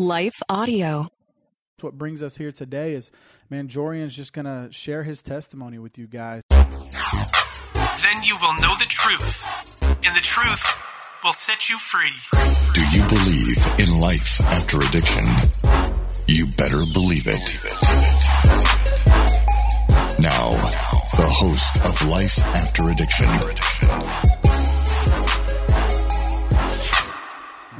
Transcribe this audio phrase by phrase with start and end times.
[0.00, 1.08] Life Audio.
[1.80, 3.10] What brings us here today is,
[3.50, 6.42] man, Jorian's just going to share his testimony with you guys.
[6.50, 6.62] Then
[8.22, 10.62] you will know the truth, and the truth
[11.24, 12.14] will set you free.
[12.74, 15.24] Do you believe in life after addiction?
[16.28, 17.42] You better believe it.
[20.20, 20.50] Now,
[21.16, 24.37] the host of Life After Addiction.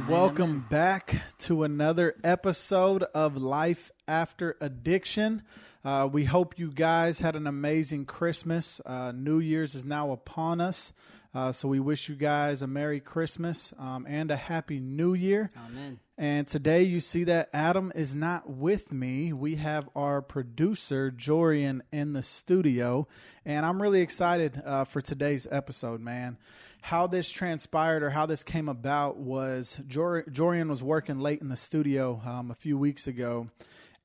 [0.09, 5.43] Welcome back to another episode of Life After Addiction.
[5.85, 8.81] Uh, we hope you guys had an amazing Christmas.
[8.83, 10.93] Uh, New Year's is now upon us.
[11.35, 15.51] Uh, so we wish you guys a Merry Christmas um, and a Happy New Year.
[15.69, 15.99] Amen.
[16.17, 19.31] And today you see that Adam is not with me.
[19.31, 23.07] We have our producer, Jorian, in the studio.
[23.45, 26.37] And I'm really excited uh, for today's episode, man.
[26.81, 31.49] How this transpired or how this came about was Jor- Jorian was working late in
[31.49, 33.49] the studio um, a few weeks ago.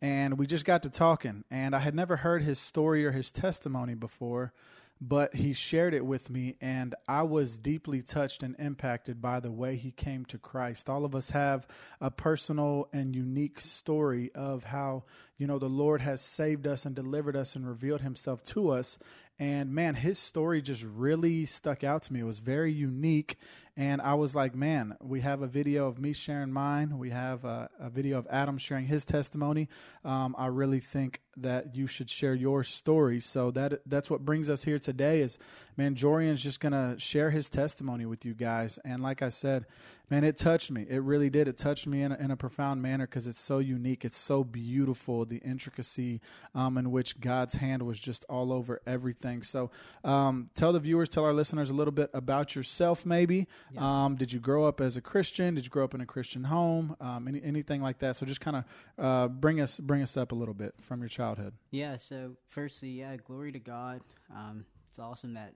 [0.03, 1.45] And we just got to talking.
[1.51, 4.53] And I had never heard his story or his testimony before
[5.01, 9.51] but he shared it with me and I was deeply touched and impacted by the
[9.51, 10.89] way he came to Christ.
[10.89, 11.67] All of us have
[12.01, 15.05] a personal and unique story of how,
[15.37, 18.99] you know, the Lord has saved us and delivered us and revealed himself to us.
[19.37, 22.21] And man, his story just really stuck out to me.
[22.21, 23.37] It was very unique.
[23.77, 26.97] And I was like, man, we have a video of me sharing mine.
[26.99, 29.69] We have a, a video of Adam sharing his testimony.
[30.05, 33.19] Um, I really think that you should share your story.
[33.19, 35.21] So that that's what brings us here today.
[35.21, 35.41] Is
[35.77, 38.79] man, Jorian's just gonna share his testimony with you guys.
[38.85, 39.67] And like I said,
[40.11, 40.87] man, it touched me.
[40.89, 41.49] It really did.
[41.49, 44.05] It touched me in a, in a profound manner because it's so unique.
[44.05, 45.25] It's so beautiful.
[45.25, 46.21] The intricacy
[46.55, 49.43] um, in which God's hand was just all over everything.
[49.43, 49.71] So
[50.03, 53.47] um, tell the viewers, tell our listeners a little bit about yourself, maybe.
[53.73, 54.05] Yeah.
[54.05, 55.55] Um, did you grow up as a Christian?
[55.55, 56.97] Did you grow up in a Christian home?
[57.01, 58.17] Um, any, anything like that?
[58.17, 58.65] So just kind of
[58.99, 61.55] uh, bring us bring us up a little bit from your childhood.
[61.71, 61.97] Yeah.
[61.97, 64.01] So firstly, yeah, glory to God.
[64.35, 65.55] Um, it's awesome that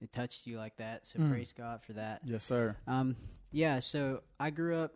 [0.00, 1.06] it touched you like that.
[1.06, 1.30] So mm.
[1.30, 2.20] praise God for that.
[2.26, 2.76] Yes, sir.
[2.86, 3.16] Um,
[3.54, 3.78] yeah.
[3.78, 4.94] So I grew up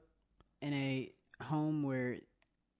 [0.60, 1.10] in a
[1.40, 2.18] home where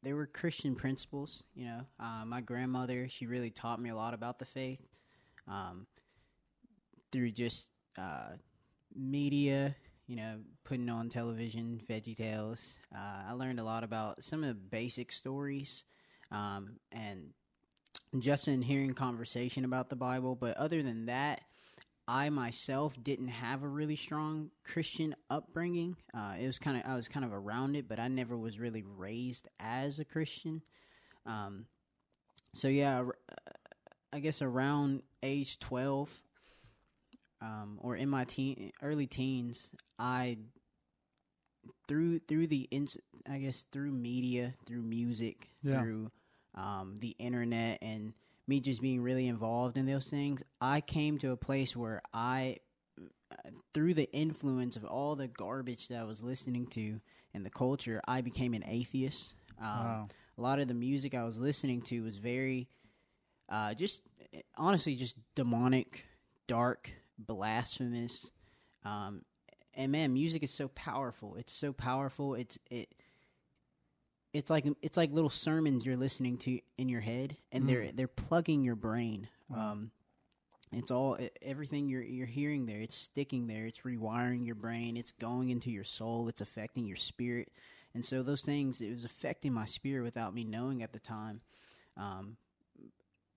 [0.03, 1.45] there were Christian principles.
[1.55, 4.83] You know, uh, my grandmother she really taught me a lot about the faith
[5.47, 5.87] um,
[7.13, 8.33] through just uh,
[8.93, 9.77] media,
[10.09, 12.79] you know, putting on television, VeggieTales.
[12.93, 15.85] Uh, I learned a lot about some of the basic stories,
[16.33, 17.31] um, and
[18.19, 20.35] just in hearing conversation about the Bible.
[20.35, 21.43] But other than that,
[22.09, 25.95] I myself didn't have a really strong Christian upbringing.
[26.15, 28.59] Uh, it was kind of I was kind of around it, but I never was
[28.59, 30.63] really raised as a Christian.
[31.27, 31.67] Um,
[32.55, 33.05] so yeah,
[34.11, 36.11] I guess around age twelve,
[37.43, 40.39] um, or in my teen early teens, I
[41.89, 42.97] through through the ins-
[43.31, 45.79] I guess through media, through music, yeah.
[45.79, 46.11] through
[46.55, 48.15] um, the internet, and
[48.49, 52.57] me just being really involved in those things, I came to a place where I,
[53.75, 57.01] through the influence of all the garbage that I was listening to
[57.35, 59.35] and the culture, I became an atheist.
[59.61, 60.07] Um, wow.
[60.39, 62.69] A lot of the music I was listening to was very,
[63.49, 64.03] uh, just
[64.57, 66.07] honestly, just demonic,
[66.47, 68.31] dark, blasphemous.
[68.85, 69.23] Um,
[69.75, 71.37] and man, music is so powerful.
[71.37, 72.35] It's so powerful.
[72.35, 72.89] It's it.
[74.33, 77.69] It's like it's like little sermons you're listening to in your head, and mm.
[77.69, 79.29] they're they're plugging your brain.
[79.49, 79.73] Wow.
[79.73, 79.91] Um,
[80.73, 82.81] it's all everything you're you're hearing there.
[82.81, 83.67] It's sticking there.
[83.67, 84.97] It's rewiring your brain.
[84.97, 86.29] It's going into your soul.
[86.29, 87.51] It's affecting your spirit.
[87.95, 91.41] And so those things, it was affecting my spirit without me knowing at the time.
[91.97, 92.37] Um,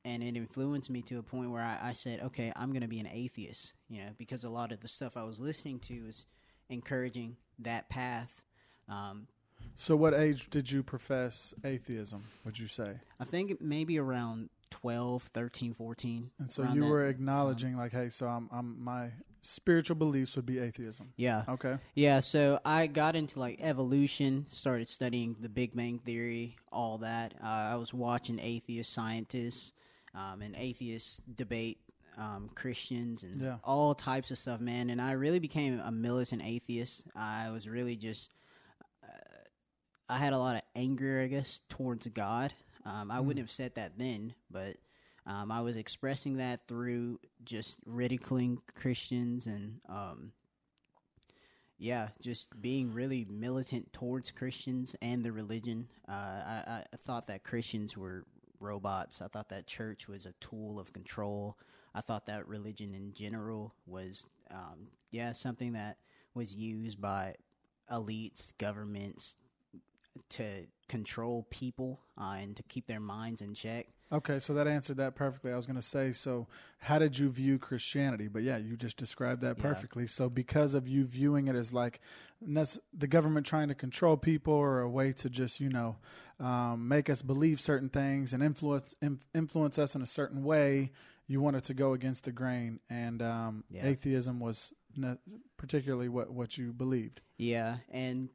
[0.04, 2.88] and it influenced me to a point where I, I said, okay, I'm going to
[2.88, 6.06] be an atheist, you know, because a lot of the stuff I was listening to
[6.06, 6.26] was
[6.70, 8.42] encouraging that path.
[8.90, 9.28] Um,
[9.76, 12.94] so, what age did you profess atheism, would you say?
[13.20, 16.32] I think maybe around 12, 13, 14.
[16.40, 19.10] And so you were acknowledging, like, hey, so I'm, I'm, my
[19.42, 21.14] spiritual beliefs would be atheism.
[21.18, 21.44] Yeah.
[21.48, 21.78] Okay.
[21.96, 22.20] Yeah.
[22.20, 27.34] So I got into like evolution, started studying the Big Bang Theory, all that.
[27.44, 29.74] Uh, I was watching atheist scientists
[30.14, 31.80] um, and atheists debate
[32.18, 33.56] um, Christians and yeah.
[33.64, 34.90] all types of stuff, man.
[34.90, 37.06] And I really became a militant atheist.
[37.16, 38.30] I was really just,
[40.12, 42.54] I had a lot of anger, I guess, towards God.
[42.86, 43.24] Um, I mm.
[43.24, 44.76] wouldn't have said that then, but
[45.26, 50.34] um, I was expressing that through just ridiculing Christians and, um,
[51.78, 55.88] yeah, just being really militant towards Christians and the religion.
[56.10, 58.26] Uh, I, I thought that Christians were
[58.60, 59.22] robots.
[59.22, 61.58] I thought that church was a tool of control.
[61.96, 66.00] I thought that religion in general was, um, yeah, something that
[66.34, 67.36] was used by
[67.90, 69.38] elites, governments,
[70.30, 73.88] to control people uh, and to keep their minds in check.
[74.14, 75.54] Okay, so that answered that perfectly.
[75.54, 76.48] I was going to say, so
[76.80, 78.28] how did you view Christianity?
[78.28, 79.64] But yeah, you just described that Yeah.
[79.64, 80.06] perfectly.
[80.06, 82.02] So because of you viewing it as like
[82.42, 85.96] the government trying to control people or a way to just you know
[86.42, 90.92] um, make us believe certain things and influence in, influence us in a certain way,
[91.28, 93.86] you wanted to go against the grain, and um, Yeah.
[93.86, 94.74] atheism was
[95.56, 97.22] particularly what what you believed.
[97.38, 98.28] Yeah, and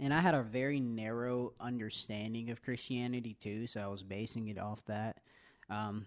[0.00, 4.58] and I had a very narrow understanding of Christianity too, so I was basing it
[4.58, 5.18] off that.
[5.70, 6.06] Um,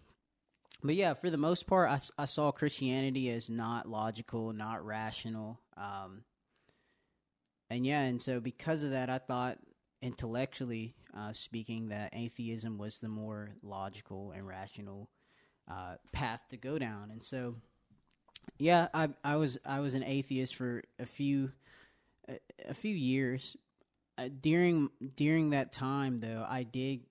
[0.83, 5.59] but yeah, for the most part, I, I, saw Christianity as not logical, not rational.
[5.77, 6.23] Um,
[7.69, 9.59] and yeah, and so because of that, I thought
[10.01, 15.09] intellectually uh, speaking that atheism was the more logical and rational
[15.69, 17.11] uh, path to go down.
[17.11, 17.55] And so,
[18.57, 21.51] yeah, I I was I was an atheist for a few
[22.27, 22.39] a,
[22.69, 23.55] a few years.
[24.17, 27.01] Uh, during during that time, though, I did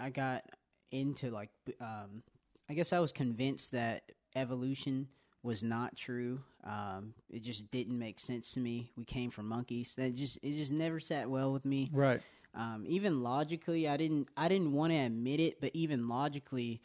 [0.00, 0.44] I got
[0.90, 1.50] into like
[1.80, 2.22] um,
[2.68, 4.02] I guess I was convinced that
[4.36, 5.08] evolution
[5.42, 6.40] was not true.
[6.64, 8.90] Um, it just didn't make sense to me.
[8.96, 9.94] We came from monkeys.
[9.96, 11.90] That just it just never sat well with me.
[11.92, 12.20] Right.
[12.54, 16.80] Um, even logically, I didn't I didn't want to admit it, but even logically,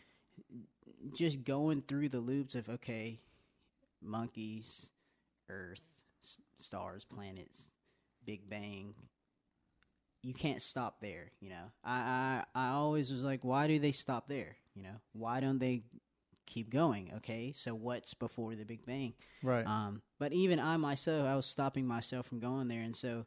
[1.15, 3.19] just going through the loops of okay,
[4.01, 4.87] monkeys,
[5.49, 5.81] Earth,
[6.23, 7.67] s- stars, planets,
[8.25, 8.93] Big Bang.
[10.21, 11.71] You can't stop there, you know.
[11.83, 14.57] I, I I always was like, why do they stop there?
[14.75, 15.83] You know, why don't they
[16.45, 17.11] keep going?
[17.17, 19.13] Okay, so what's before the Big Bang?
[19.41, 19.65] Right.
[19.65, 23.25] Um, but even I myself, I was stopping myself from going there, and so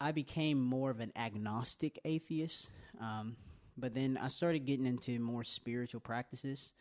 [0.00, 2.70] I- became more of an agnostic atheist.
[3.00, 3.36] Um,
[3.76, 6.72] but then I started getting into more spiritual practices.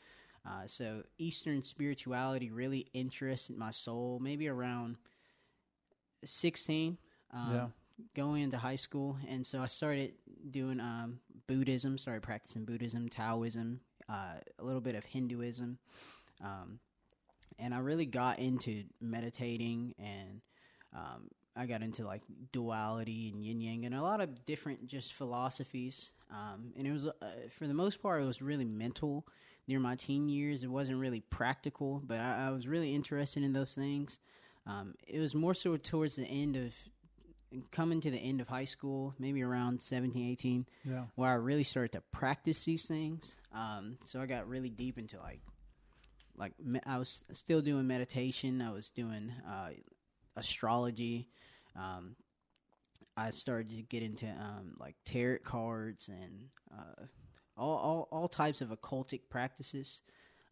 [0.45, 4.19] Uh, so Eastern spirituality really interested my soul.
[4.19, 4.97] Maybe around
[6.25, 6.97] sixteen,
[7.31, 7.67] um, Yeah.
[8.15, 10.13] Going into high school, and so I started
[10.49, 11.97] doing um, Buddhism.
[11.97, 15.77] Started practicing Buddhism, Taoism, uh, a little bit of Hinduism.
[16.43, 16.79] Um,
[17.59, 20.41] and I really got into meditating and
[20.93, 22.21] um, I got into like
[22.51, 26.11] duality and yin yang and a lot of different just philosophies.
[26.31, 27.11] Um, and it was, uh,
[27.51, 29.27] for the most part, it was really mental
[29.67, 30.63] near my teen years.
[30.63, 34.19] It wasn't really practical, but I, I was really interested in those things.
[34.65, 36.73] Um, it was more so towards the end of
[37.71, 41.05] coming to the end of high school, maybe around 17, 18, Yeah.
[41.15, 43.35] where I really started to practice these things.
[43.53, 45.41] Um, so I got really deep into like,
[46.37, 48.61] like me- I was still doing meditation.
[48.61, 49.71] I was doing uh,
[50.35, 51.27] astrology.
[51.75, 52.15] Um,
[53.17, 57.03] I started to get into um, like tarot cards and uh,
[57.57, 59.99] all, all all types of occultic practices.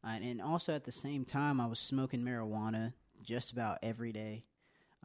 [0.03, 2.93] Uh, and also at the same time, I was smoking marijuana
[3.23, 4.43] just about every day.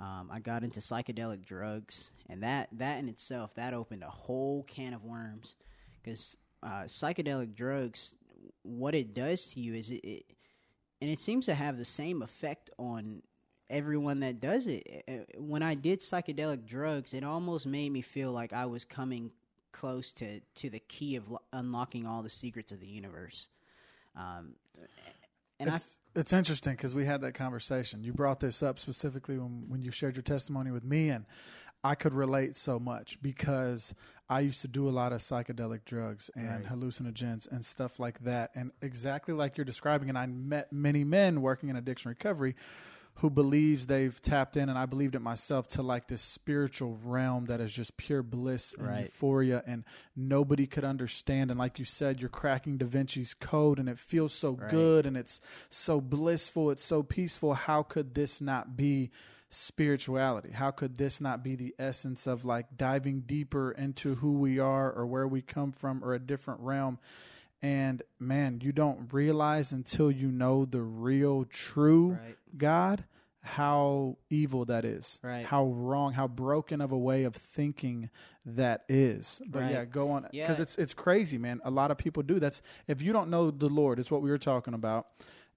[0.00, 4.64] Um, I got into psychedelic drugs, and that that in itself that opened a whole
[4.64, 5.56] can of worms
[6.02, 8.14] because uh, psychedelic drugs,
[8.62, 10.25] what it does to you is it, it,
[11.00, 13.23] and it seems to have the same effect on
[13.70, 15.29] everyone that does it.
[15.38, 19.31] When I did psychedelic drugs, it almost made me feel like I was coming
[19.73, 23.49] close to to the key of lo- unlocking all the secrets of the universe.
[24.17, 24.55] Um,
[25.67, 28.05] and I it's, it's interesting because we had that conversation.
[28.05, 31.27] You brought this up specifically when, when you shared your testimony with me, and
[31.83, 33.94] I could relate so much because
[34.29, 38.53] I used to do a lot of psychedelic drugs and hallucinogens and stuff like that.
[38.55, 42.56] And exactly like you're describing, and I met many men working in addiction recovery
[43.19, 47.47] who believes they've tapped in, and I believed it myself, to like this spiritual realm
[47.47, 49.03] that is just pure bliss and Right.
[49.03, 49.85] euphoria, and
[50.17, 51.51] nobody could understand.
[51.51, 54.69] And like you said, you're cracking Da Vinci's code, and it feels so Right.
[54.69, 55.41] good, and it's
[55.71, 57.55] so blissful, it's so peaceful.
[57.55, 59.11] How could this not be
[59.49, 60.51] spirituality?
[60.51, 64.93] How could this not be the essence of like diving deeper into who we are
[64.93, 66.99] or where we come from or a different realm?
[67.65, 72.37] And man, you don't realize until you know the real, true Right.
[72.56, 73.05] God
[73.41, 75.19] how evil that is.
[75.23, 75.44] Right.
[75.44, 78.09] How wrong, how broken of a way of thinking
[78.47, 79.41] that is.
[79.47, 79.71] But Right.
[79.73, 80.63] yeah, go on because Yeah.
[80.63, 81.61] it's it's crazy, man.
[81.65, 82.39] A lot of people do.
[82.41, 85.06] That's if you don't know the Lord, it's what we were talking about.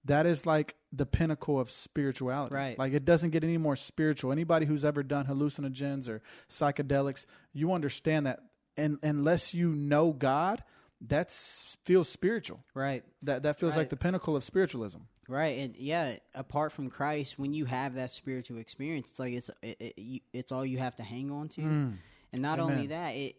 [0.04, 2.54] That is like the pinnacle of spirituality.
[2.54, 2.78] Right.
[2.78, 4.32] Like it doesn't get any more spiritual.
[4.32, 8.40] Anybody who's ever done hallucinogens or psychedelics, you understand that
[8.76, 10.62] and unless you know God,
[11.00, 12.60] that's feels spiritual.
[12.74, 13.04] right.
[13.22, 14.98] That that feels like the pinnacle of spiritualism.
[15.28, 19.50] Right, and yeah, apart from Christ, when you have that spiritual experience, it's like it's
[19.62, 21.60] it, it, it's all you have to hang on to,
[22.32, 23.36] and not only that, it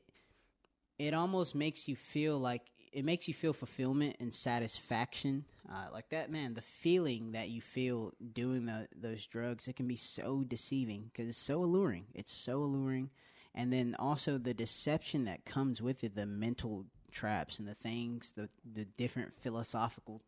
[0.99, 2.61] it almost makes you feel like
[2.91, 6.31] it makes you feel fulfillment and satisfaction, uh, like that.
[6.31, 11.09] Man, the feeling that you feel doing the, those drugs, it can be so deceiving
[11.11, 12.05] because it's so alluring.
[12.13, 13.09] It's so alluring,
[13.55, 18.33] and then also the deception that comes with it, the mental traps and the things,
[18.35, 20.21] the the different philosophical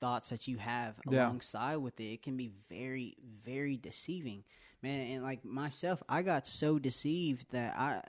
[0.00, 1.24] thoughts that you have Yeah.
[1.26, 2.12] alongside with it.
[2.12, 4.44] It can be very, very deceiving,
[4.82, 5.10] man.
[5.12, 8.02] And like myself, I got so deceived that I,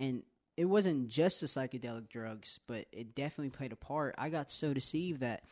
[0.00, 0.22] and
[0.56, 4.14] it wasn't just the psychedelic drugs, but it definitely played a part.
[4.18, 5.44] I got so deceived that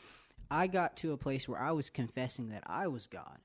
[0.51, 3.39] I got to a place where I was confessing that I was God.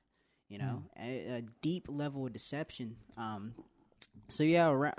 [0.48, 2.96] You know, a, a deep level of deception.
[3.16, 3.54] Um,
[4.28, 4.92] so yeah,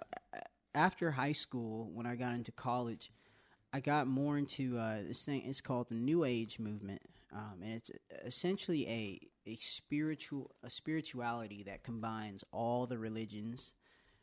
[0.75, 3.11] after high school, when I got into college,
[3.77, 5.43] I got more into uh, this thing.
[5.45, 6.99] It's called the New Age movement,
[7.31, 7.91] um, and it's
[8.25, 13.75] essentially a a spiritual a spirituality that combines all the religions,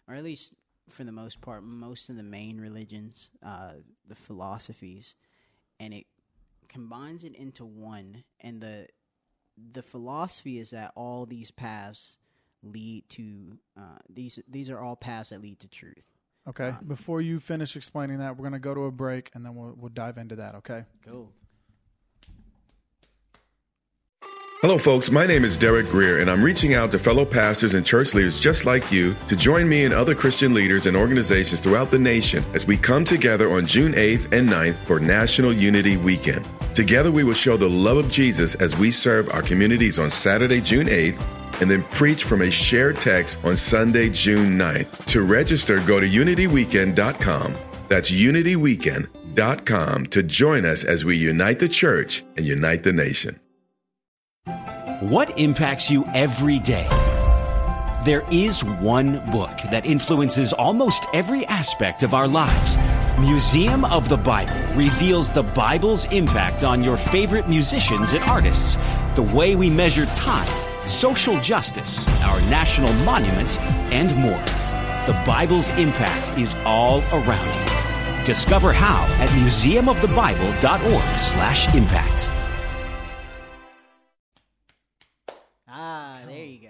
[0.09, 0.55] or at least
[0.91, 3.75] for the most part, most of the main religions, uh,
[4.09, 5.15] the philosophies,
[5.79, 6.07] and it
[6.67, 8.25] combines it into one.
[8.41, 8.89] And the
[9.73, 12.19] the philosophy is that all these paths
[12.65, 16.14] lead to uh, these these are all paths that lead to truth.
[16.49, 16.73] Okay.
[16.75, 16.79] Ah.
[16.87, 19.75] Before you finish explaining that, we're going to go to a break and then we'll,
[19.79, 20.55] we'll dive into that.
[20.57, 20.85] Okay.
[21.07, 21.29] Go.
[24.61, 25.11] Hello, folks.
[25.11, 28.41] My name is Derek Greer, and I'm reaching out to fellow pastors and church leaders
[28.41, 32.43] just like you to join me and other Christian leaders and organizations throughout the nation
[32.55, 36.49] as we come together on June 8th and 9th for National Unity Weekend.
[36.75, 40.63] Together, we will show the love of Jesus as we serve our communities on Saturday,
[40.63, 41.21] June 8th,
[41.61, 45.05] and then preach from a shared text on Sunday, June 9th.
[45.07, 47.55] To register, go to unityweekend.com.
[47.89, 53.41] That's unityweekend.com to join us as we unite the church and unite the nation.
[55.01, 56.89] What impacts you every day?
[58.05, 62.79] There is one book that influences almost every aspect of our lives.
[63.19, 68.77] Museum of the Bible reveals the Bible's impact on your favorite musicians and artists,
[69.15, 70.47] the way we measure time,
[70.87, 73.59] social justice, our national monuments,
[73.91, 74.43] and more.
[75.07, 78.25] The Bible's impact is all around you.
[78.25, 82.31] Discover how at museumofthebible.org/impact.
[85.69, 86.69] Ah, there you go.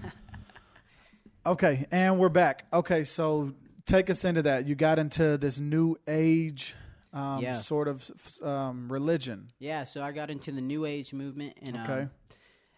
[1.46, 1.86] Okay.
[1.90, 2.66] And we're back.
[2.72, 3.04] Okay.
[3.06, 3.54] So
[3.86, 4.68] take us into that.
[4.68, 6.76] You got into this new age
[7.14, 7.56] um, Yeah.
[7.56, 8.12] sort of
[8.44, 9.50] um, religion.
[9.58, 12.02] yeah, so I got into the New Age movement, and Okay.
[12.02, 12.12] um,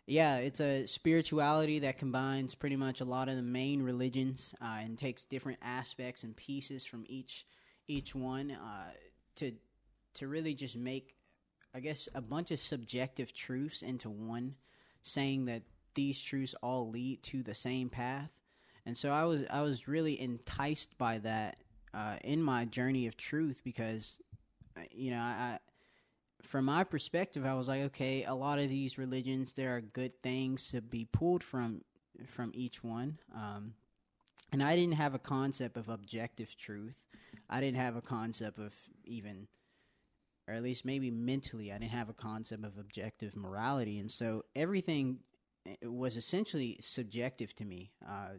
[0.07, 4.79] yeah, it's a spirituality that combines pretty much a lot of the main religions uh,
[4.81, 7.45] and takes different aspects and pieces from each
[7.87, 8.91] each one uh,
[9.35, 9.51] to
[10.13, 11.15] to really just make,
[11.73, 14.55] I guess, a bunch of subjective truths into one,
[15.01, 15.61] saying that
[15.93, 18.29] these truths all lead to the same path.
[18.85, 21.57] And so I was I was really enticed by that
[21.93, 24.19] uh, in my journey of truth because,
[24.77, 25.19] uh, you know, I,
[25.53, 25.59] I
[26.43, 30.21] from my perspective, I was like, okay, a lot of these religions, there are good
[30.21, 31.81] things to be pulled from
[32.27, 33.73] from each one, um,
[34.51, 36.97] and I didn't have a concept of objective truth.
[37.49, 38.73] I didn't have a concept of
[39.05, 39.47] even,
[40.47, 44.43] or at least maybe mentally, I didn't have a concept of objective morality, and so
[44.55, 45.19] everything
[45.65, 47.91] eh, was essentially subjective to me.
[48.07, 48.37] Uh,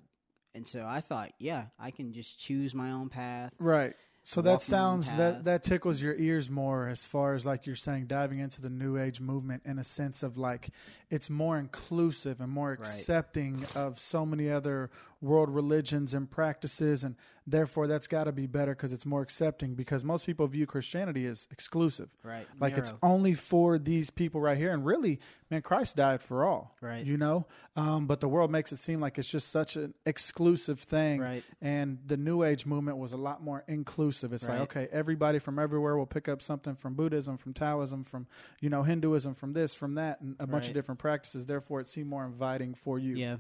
[0.55, 3.53] and so I thought, yeah, I can just choose my own path.
[3.59, 3.95] Right.
[4.25, 8.07] So that sounds that that tickles your ears more as far as like you're saying
[8.07, 10.71] diving into the new age movement in a sense of like
[11.11, 14.91] it's more inclusive and more accepting of so many other
[15.23, 17.15] world religions and practices and
[17.47, 21.27] therefore that's got to be better cuz it's more accepting because most people view Christianity
[21.27, 22.11] as exclusive.
[22.25, 22.47] Right.
[22.61, 26.77] Like it's only for these people right here and really man Christ died for all.
[26.81, 27.07] Right.
[27.07, 27.47] You know?
[27.77, 31.45] Um, but the world makes it seem like it's just such an exclusive thing Right.
[31.61, 34.59] and the new age movement was a lot more inclusive it's Right.
[34.61, 38.27] like okay everybody from everywhere will pick up something from buddhism from taoism from
[38.61, 41.87] you know hinduism from this from that and a bunch of different practices therefore it
[41.89, 43.37] seemed more inviting for you Yeah.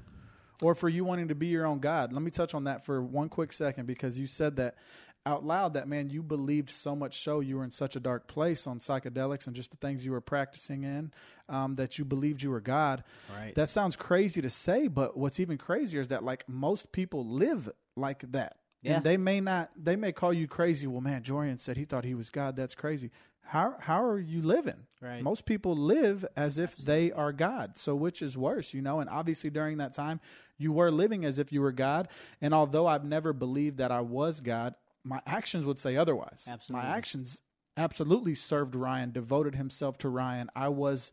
[0.62, 2.12] Or for you wanting to be your own god.
[2.12, 4.76] Let me touch on that for one quick second because you said that
[5.24, 8.26] out loud that man you believed so much so you were in such a dark
[8.26, 11.12] place on psychedelics and just the things you were practicing in
[11.48, 13.04] um, that you believed you were god.
[13.38, 13.54] Right.
[13.54, 17.68] that sounds crazy to say but what's even crazier is that like most people live
[17.96, 18.56] like that.
[18.82, 18.96] Yeah.
[18.96, 20.88] and they may not they may call you crazy.
[20.88, 22.56] Well man jorian said he thought he was god.
[22.56, 23.10] That's crazy
[23.42, 24.86] how how are you living?
[25.00, 25.22] Right.
[25.22, 27.76] most people live as if they are god.
[27.76, 29.00] So which is worse you know?
[29.00, 30.20] And obviously during that time
[30.58, 32.08] you were living as if you were god.
[32.40, 36.48] And although i've never believed that i was god my actions would say otherwise.
[36.50, 36.86] Absolutely.
[36.86, 37.40] my actions
[37.76, 40.48] absolutely served ryan devoted himself to ryan.
[40.54, 41.12] I was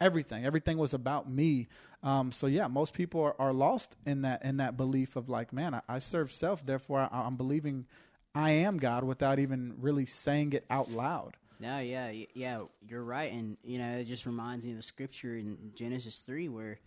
[0.00, 0.44] everything.
[0.44, 1.68] Everything was about me.
[2.02, 5.52] Um, so yeah most people are, are lost in that in that belief of like
[5.52, 7.86] man i, I serve self therefore I, i'm believing
[8.36, 13.32] i am god without even really saying it out loud No, yeah, yeah, you're right,
[13.32, 16.78] and you know it just reminds me of the scripture in Genesis three where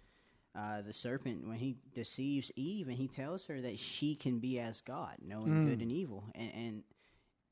[0.58, 4.60] uh, the serpent when he deceives Eve and he tells her that she can be
[4.60, 6.84] as God, knowing good and evil, and, and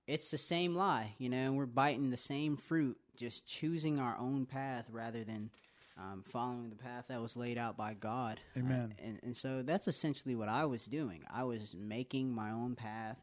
[0.08, 1.38] it's the same lie, you know.
[1.38, 5.50] And we're biting the same fruit, just choosing our own path rather than
[5.98, 8.40] um, following the path that was laid out by God.
[8.56, 8.94] Uh, Amen.
[8.98, 11.24] and and so that's essentially what I was doing.
[11.32, 13.18] I was making my own path,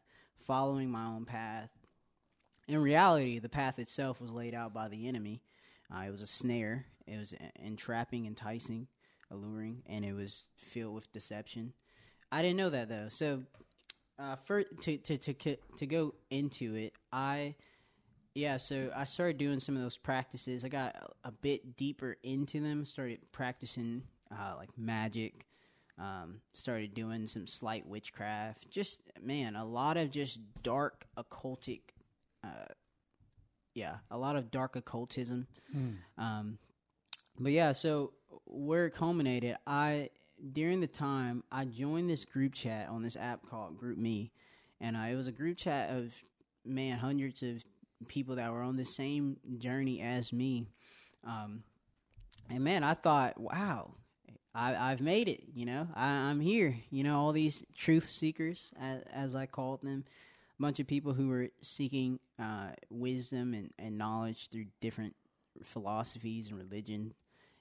[0.45, 1.69] following my own path.
[2.67, 5.41] In reality, the path itself was laid out by the enemy.
[5.93, 6.85] Uh, it was a snare.
[7.05, 8.87] It was en- entrapping, enticing,
[9.31, 11.73] alluring, and it was filled with deception.
[12.31, 13.07] I didn't know that though.
[13.09, 13.43] So,
[14.19, 17.55] uh, for to to to to go into it, I
[18.35, 18.57] yeah.
[18.57, 20.65] So I started doing some of those practices.
[20.65, 22.83] I got a, a bit deeper into them.
[22.83, 25.45] Started practicing uh, like magic.
[25.99, 28.69] Um, started doing some slight witchcraft.
[28.69, 31.81] Just man, a lot of just dark occultic.
[32.47, 32.73] Uh,
[33.73, 35.47] yeah, a lot of dark occultism.
[36.17, 36.57] Um,
[37.39, 38.13] but yeah, so
[38.45, 40.09] where it culminated, I
[40.53, 44.31] during the time I joined this group chat on this app called GroupMe,
[44.81, 46.13] and uh, it was a group chat of
[46.65, 47.63] man hundreds of
[48.07, 50.67] people that were on the same journey as me.
[51.23, 51.63] Um,
[52.49, 53.95] and man, I thought, wow,
[54.55, 55.43] I, I've made it.
[55.53, 56.75] You know, I, I'm here.
[56.89, 60.05] You know, all these truth seekers, as, as I called them,
[60.59, 65.15] bunch of people who were seeking uh, wisdom and, and knowledge through different
[65.63, 67.13] philosophies and religion.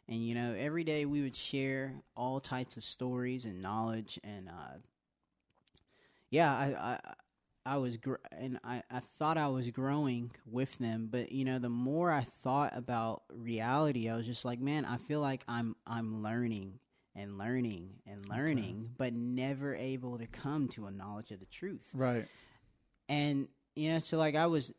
[0.09, 4.49] And you know, every day we would share all types of stories and knowledge, and
[4.49, 4.79] uh,
[6.31, 7.15] yeah, I, I
[7.67, 11.59] I was gr- and I, I thought I was growing with them, but you know,
[11.59, 15.75] the more I thought about reality, I was just like, man, I feel like I'm
[15.85, 16.79] I'm learning
[17.17, 21.89] and learning and learning, but never able to come to a knowledge of the truth.
[21.93, 22.29] Right.
[23.09, 24.73] And you know, so like I was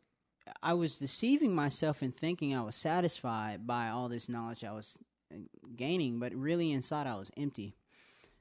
[0.62, 4.98] I was deceiving myself in thinking I was satisfied by all this knowledge I was
[5.32, 5.38] uh,
[5.76, 7.76] gaining, but really inside I was empty.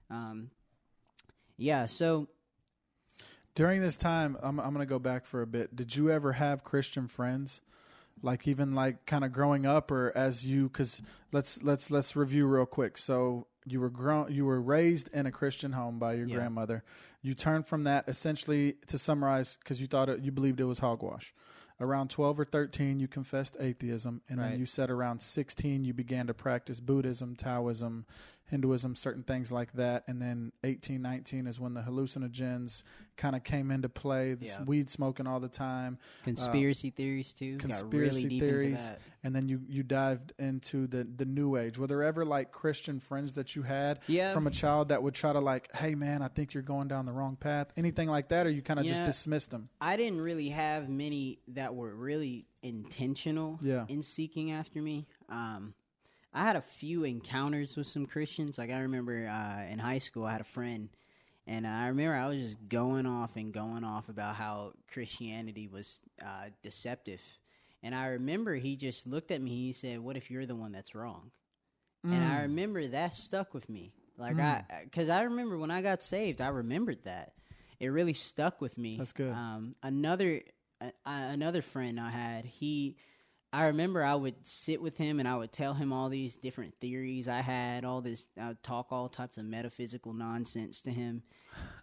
[0.09, 0.49] Um,
[1.57, 2.27] yeah, so
[3.55, 5.75] During this time, I'm I'm going to go back for a bit.
[5.75, 7.61] Did you ever have Christian friends?
[8.21, 11.01] Like even like kind of growing up or as you cuz
[11.31, 12.97] let's let's let's review real quick.
[12.97, 16.35] So you were grown you were raised in a Christian home by your Yeah.
[16.37, 16.83] grandmother.
[17.21, 20.79] You turned from that essentially to summarize cuz you thought it, you believed it was
[20.79, 21.33] hogwash.
[21.79, 26.25] Around 12 or 13 you confessed atheism and then you said around 16 you began
[26.25, 28.05] to practice Buddhism, Taoism,
[28.49, 30.03] Hinduism, certain things like that.
[30.07, 32.83] And then 1819 is when the hallucinogens
[33.17, 34.35] kind of came into play.
[34.35, 34.63] This Yeah.
[34.63, 37.57] weed smoking all the time, conspiracy theories too.
[37.57, 41.77] conspiracy really theories, and then you you dived into the the new age.
[41.77, 44.33] Were there ever like Christian friends that you had Yeah.
[44.33, 47.05] from a child that would try to like, hey man, I think you're going down
[47.05, 49.69] the wrong path, anything like that, or you kind of just dismissed them?
[49.81, 53.85] I didn't really have many that were really intentional Yeah.
[53.87, 55.07] in seeking after me.
[55.29, 55.73] Um,
[56.33, 58.57] I had a few encounters with some Christians.
[58.57, 60.89] Like I remember uh, in high school, I had a friend,
[61.47, 66.01] and I remember I was just going off and going off about how Christianity was
[66.23, 67.21] uh, deceptive.
[67.83, 69.51] And I remember he just looked at me.
[69.51, 71.31] And He said, "What if you're the one that's wrong?"
[72.03, 72.29] And Mm.
[72.31, 73.91] I remember that stuck with me.
[74.17, 77.33] Like I, because I remember when I got saved, I remembered that.
[77.79, 78.97] It really stuck with me.
[78.97, 79.31] That's good.
[79.31, 80.41] Um, another,
[80.81, 82.95] uh, another friend I had, he,
[83.53, 86.75] I remember I would sit with him and I would tell him all these different
[86.81, 91.23] theories I had, all this, I would talk all types of metaphysical nonsense to him.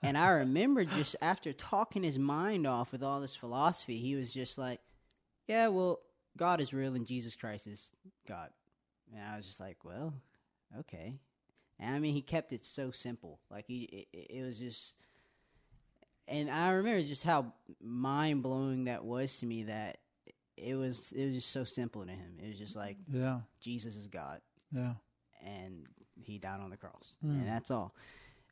[0.03, 4.33] And I remember just after talking his mind off with all this philosophy, he was
[4.33, 4.81] just like,
[5.49, 6.01] yeah, well,
[6.37, 7.91] God is real and Jesus Christ is
[8.29, 8.51] God.
[9.13, 10.13] And I was just like, well,
[10.81, 11.15] okay.
[11.81, 13.39] And I mean, he kept it so simple.
[13.51, 14.97] Like he, it, it was just,
[16.29, 19.65] and I remember just how mind blowing that was to me.
[19.65, 19.99] That
[20.57, 22.39] it was, it was just so simple to him.
[22.43, 24.41] It was just like Yeah, Jesus is God,
[24.73, 24.95] yeah.
[25.45, 25.87] and
[26.23, 27.31] he died on the cross, Hmm.
[27.31, 27.95] and that's all.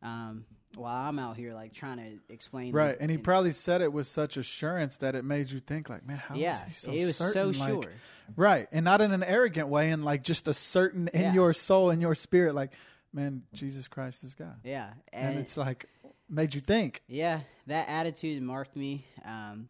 [0.03, 3.93] Um, while I'm out here like trying to explain, Right, and he probably said it
[3.93, 7.05] with such assurance that it made you think, like, man, how yeah, he so it
[7.07, 7.53] was certain?
[7.55, 7.93] so Like, sure.
[8.35, 11.35] Right, and not in an arrogant way, and like just a certain in Yeah.
[11.35, 12.73] your soul, in your spirit, like,
[13.12, 15.87] man, Jesus Christ is God, Yeah, and, it's like
[16.29, 17.03] made you think.
[17.07, 19.05] yeah, that attitude marked me.
[19.25, 19.69] Um,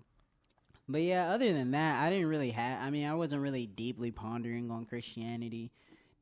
[0.88, 2.80] but yeah, other than that, I didn't really have.
[2.80, 5.70] I mean, I wasn't really deeply pondering on Christianity,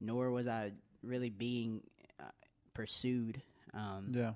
[0.01, 1.81] nor was I really being
[2.21, 2.25] uh,
[2.75, 3.43] pursued.
[3.75, 4.33] Um, Yeah,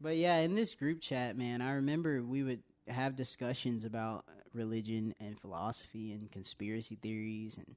[0.00, 4.24] But yeah, in this group chat, man, I remember we would have discussions about
[4.54, 7.76] religion and philosophy and conspiracy theories and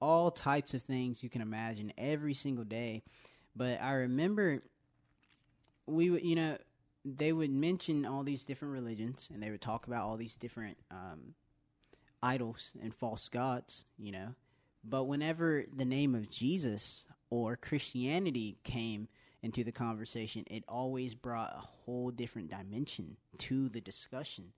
[0.00, 3.02] all types of things you can imagine every single day.
[3.54, 4.62] But I remember
[5.86, 6.56] we would, you know,
[7.06, 10.76] they would mention all these different religions and they would talk about all these different
[10.90, 11.34] um,
[12.22, 14.34] idols and false gods, you know.
[14.82, 19.08] But whenever the name of Jesus or Christianity came
[19.42, 24.52] into the conversation, it always brought a whole different dimension to the discussion.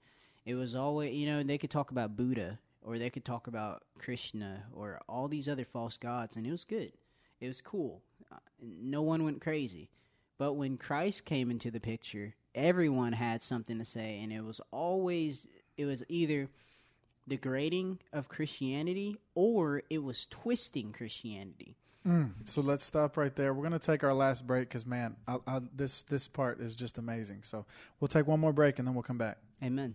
[0.47, 3.83] It was always, you know, they could talk about Buddha or they could talk about
[3.99, 6.93] Krishna or all these other false gods, and it was good.
[7.41, 8.03] It was cool.
[8.33, 9.91] Uh, no one went crazy.
[10.39, 14.61] But when Christ came into the picture, everyone had something to say, and it was
[14.71, 16.49] always, it was either
[17.27, 21.77] degrading of Christianity or it was twisting Christianity.
[22.05, 23.53] Hmm, so let's stop right there.
[23.53, 26.75] We're going to take our last break because, man, I, I, this this part is
[26.75, 27.41] just amazing.
[27.43, 27.67] So
[28.01, 29.39] we'll take one more break and then we'll come back.
[29.63, 29.95] Amen.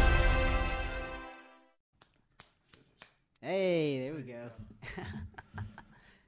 [3.51, 4.49] Hey, there we go.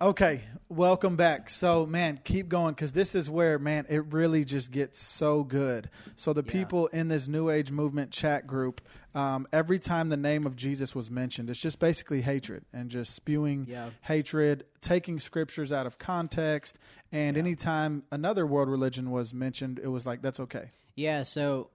[0.02, 1.50] Okay, welcome back.
[1.50, 5.90] So, man, keep going because this is where, man, it really just gets so good.
[6.18, 8.82] So, the people in this New Age movement chat group,
[9.16, 13.16] um, every time the name of Jesus was mentioned, it's just basically hatred and just
[13.16, 13.92] spewing Yeah.
[14.02, 16.78] hatred, taking scriptures out of context.
[17.14, 20.72] And anytime another world religion was mentioned, it was like, that's okay.
[20.96, 21.70] Yeah, so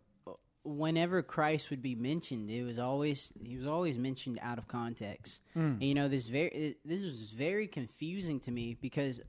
[0.69, 5.41] whenever Christ would be mentioned, it was always he was always mentioned out of context.
[5.55, 5.61] Hmm.
[5.61, 9.21] And, you know, this very this was very confusing to me because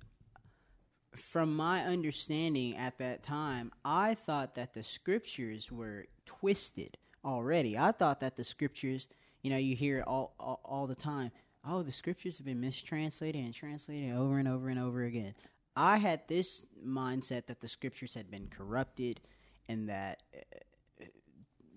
[1.15, 7.77] from my understanding at that time, I thought that the scriptures were twisted already.
[7.77, 9.07] I thought that the scriptures,
[9.41, 11.31] you know, you hear it all, all all the time.
[11.65, 15.35] Oh, the scriptures have been mistranslated and translated over and over and over again.
[15.75, 19.21] I had this mindset that the scriptures had been corrupted
[19.69, 20.23] and that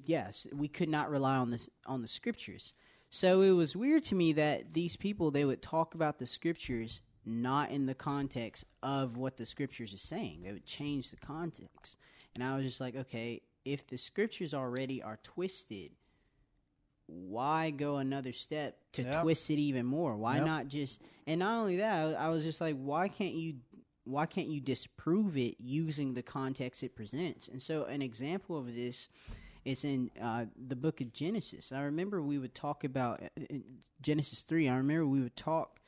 [0.05, 2.73] yes, we could not rely on this on the scriptures.
[3.11, 7.03] So it was weird to me that these people they would talk about the scriptures
[7.25, 10.43] not in the context of what the scriptures is saying.
[10.43, 11.97] They would change the context.
[12.35, 15.93] And I was just like, okay, if the scriptures already are twisted,
[17.07, 19.21] why go another step to Yep.
[19.21, 20.17] twist it even more?
[20.17, 20.47] Why Yep.
[20.47, 23.61] not just and not only that, I was just like, why can't you
[24.05, 27.49] why can't you disprove it using the context it presents?
[27.49, 29.09] And so an example of this
[29.64, 31.72] is in uh, the book of Genesis.
[31.72, 33.62] I remember we would talk about uh, in
[34.01, 34.68] Genesis 3.
[34.68, 35.81] I remember we would talk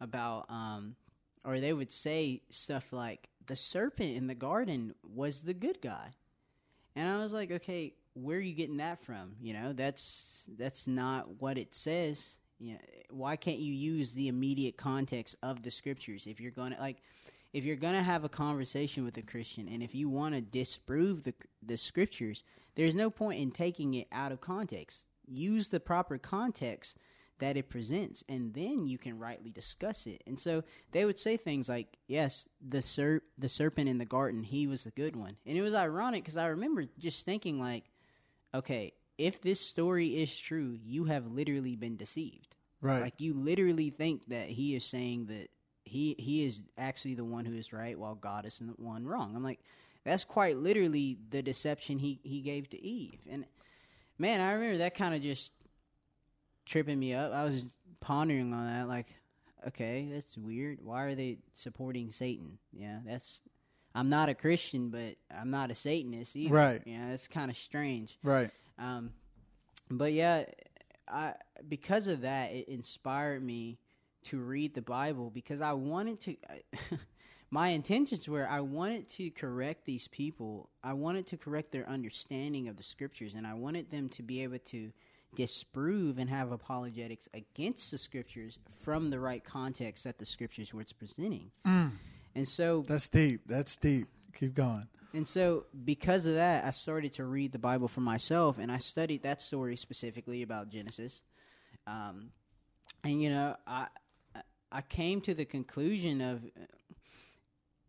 [0.00, 0.96] about um
[1.44, 6.10] or they would say stuff like the serpent in the garden was the good guy.
[6.96, 9.32] And I was like, okay, where are you getting that from?
[9.40, 12.36] You know, that's that's not what it says.
[12.58, 12.78] You know,
[13.10, 16.98] why can't you use the immediate context of the scriptures if you're going to like
[17.52, 20.40] if you're going to have a conversation with a Christian and if you want to
[20.40, 22.42] disprove the the scriptures,
[22.74, 25.06] there's no point in taking it out of context.
[25.26, 26.96] Use the proper context
[27.38, 30.22] that it presents and then you can rightly discuss it.
[30.26, 34.42] And so they would say things like, "Yes, the ser- the serpent in the garden,
[34.42, 37.90] he was the good one." And it was ironic cuz I remember just thinking like,
[38.54, 43.02] "Okay, if this story is true, you have literally been deceived." Right.
[43.02, 45.50] Like you literally think that he is saying that
[45.90, 49.34] he he is actually the one who is right while God is the one wrong.
[49.34, 49.58] I'm like,
[50.04, 53.18] that's quite literally the deception he he gave to Eve.
[53.28, 53.44] And
[54.16, 55.52] man, I remember that kind of just
[56.64, 57.32] tripping me up.
[57.32, 59.08] I was pondering on that, like,
[59.66, 60.78] okay, that's weird.
[60.80, 62.58] Why are they supporting Satan?
[62.72, 63.40] Yeah, that's.
[63.92, 66.54] I'm not a Christian, but I'm not a Satanist either.
[66.54, 66.82] Right.
[66.86, 68.16] Yeah, that's kind of strange.
[68.22, 68.52] Right.
[68.78, 69.10] Um,
[69.90, 70.44] but yeah,
[71.08, 71.34] I
[71.68, 73.78] because of that, it inspired me
[74.24, 76.36] to read the Bible because I wanted to.
[77.50, 80.68] my intentions were I wanted to correct these people.
[80.84, 84.42] I wanted to correct their understanding of the scriptures, and I wanted them to be
[84.42, 84.92] able to
[85.34, 90.84] disprove and have apologetics against the scriptures from the right context that the scriptures were
[90.98, 91.50] presenting.
[92.34, 93.42] And so That's deep.
[93.46, 94.08] That's deep.
[94.34, 94.86] Keep going.
[95.12, 98.78] and so, because of that, I started to read the Bible for myself, and I
[98.78, 101.22] studied that story specifically about Genesis.
[101.86, 102.30] Um,
[103.02, 103.88] and you know, I
[104.72, 106.44] I came to the conclusion of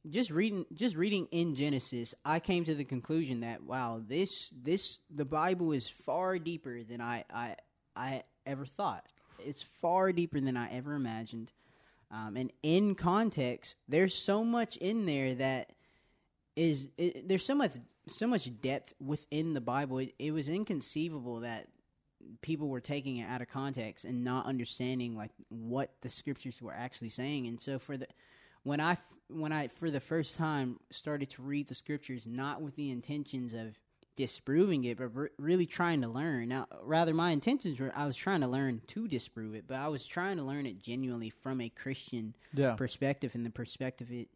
[0.09, 4.99] just reading just reading in Genesis, I came to the conclusion that wow, this this
[5.13, 7.55] the Bible is far deeper than I I
[7.95, 9.11] I ever thought.
[9.45, 11.51] It's far deeper than I ever imagined.
[12.09, 15.71] Um, and in context, there's so much in there that
[16.55, 17.73] is it, there's so much
[18.07, 19.99] so much depth within the Bible.
[19.99, 21.67] It, it was inconceivable that
[22.41, 26.73] people were taking it out of context and not understanding like what the scriptures were
[26.73, 27.47] actually saying.
[27.47, 28.07] And so for the
[28.63, 28.97] when I
[29.29, 33.53] when I for the first time started to read the scriptures, not with the intentions
[33.53, 33.77] of
[34.17, 36.49] disproving it, but re- really trying to learn.
[36.49, 39.87] Now, rather, my intentions were I was trying to learn to disprove it, but I
[39.87, 42.75] was trying to learn it genuinely from a Christian Yeah.
[42.75, 44.27] perspective and the perspective it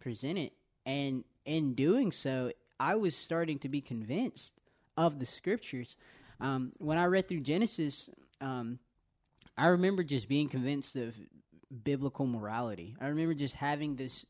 [0.00, 0.50] presented.
[0.84, 4.52] And in doing so, I was starting to be convinced
[4.96, 5.96] of the scriptures.
[6.40, 8.78] Um, when I read through Genesis, um,
[9.56, 11.14] I remember just being convinced of
[11.84, 12.96] biblical morality.
[13.00, 14.26] I remember just having this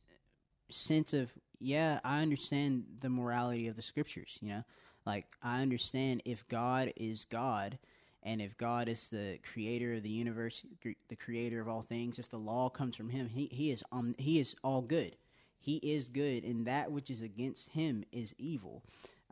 [0.70, 4.64] sense of, yeah, I understand the morality of the scriptures, you know?
[5.04, 7.78] Like, I understand if God is God
[8.22, 10.64] and if God is the creator of the universe,
[11.08, 14.14] the creator of all things, if the law comes from him, he, he is um,
[14.16, 15.16] he is all good.
[15.58, 18.82] He is good, and that which is against him is evil.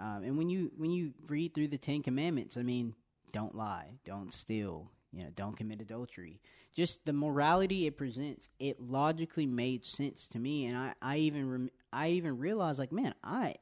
[0.00, 2.94] Um, and when you when you read through the Ten Commandments, I mean,
[3.32, 6.40] don't lie, don't steal, you know, don't commit adultery.
[6.74, 11.50] Just the morality it presents, it logically made sense to me, and I I even
[11.50, 13.56] rem- I even realized like, man, I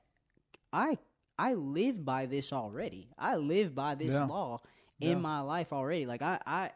[0.72, 0.98] I
[1.38, 3.08] I live by this already.
[3.18, 4.26] I live by this Yeah.
[4.26, 4.60] law
[5.00, 5.10] Yeah.
[5.12, 6.06] in my life already.
[6.06, 6.70] Like I I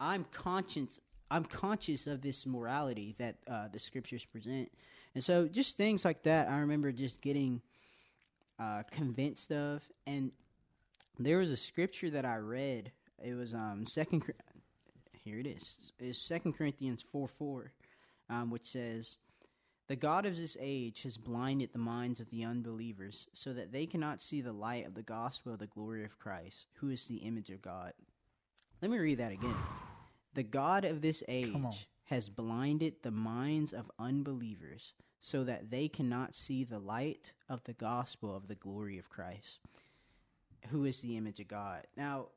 [0.00, 4.70] I'm conscious I'm conscious of this morality that uh, the scriptures present,
[5.14, 6.48] and so just things like that.
[6.48, 7.60] I remember just getting
[8.58, 10.32] uh, convinced of, and
[11.18, 12.92] there was a scripture that I read.
[13.22, 14.24] It was um second.
[15.24, 15.92] Here it is.
[15.98, 17.72] It's Second Corinthians four four,
[18.30, 19.18] um, which says,
[19.88, 23.86] "The God of this age has blinded the minds of the unbelievers, so that they
[23.86, 27.16] cannot see the light of the gospel of the glory of Christ, who is the
[27.16, 27.92] image of God."
[28.80, 29.56] Let me read that again.
[30.34, 36.34] The God of this age has blinded the minds of unbelievers so that they cannot
[36.34, 39.60] see the light of the gospel of the glory of Christ,
[40.68, 41.86] who is the image of God.
[41.96, 42.28] Now,